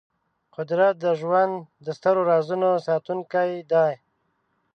[0.55, 1.53] قدرت د ژوند
[1.85, 3.91] د سترو رازونو ساتونکی دی.